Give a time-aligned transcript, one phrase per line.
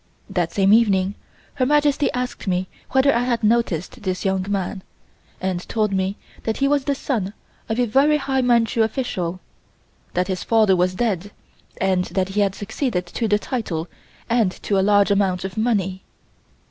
[0.31, 1.13] That same evening
[1.53, 4.81] Her Majesty asked me whether I had noticed this young man,
[5.39, 7.33] and told me that he was the son
[7.69, 9.39] of a very high Manchu official;
[10.15, 11.29] that his father was dead
[11.79, 13.87] and that he had succeeded to the title
[14.27, 16.01] and to a large amount of money.